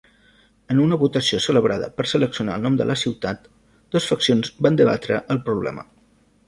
[0.75, 3.47] En una votació celebrada per seleccionar el nom de la ciutat,
[3.97, 5.89] dos faccions van debatre el problema.